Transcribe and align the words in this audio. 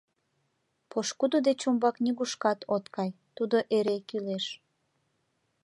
Пошкудо 0.89 1.37
деч 1.47 1.59
умбак 1.69 1.95
нигушкат 2.03 2.59
от 2.75 2.85
кай, 2.95 3.09
тудо 3.37 3.57
эре 3.77 3.97
кӱлеш. 4.09 4.45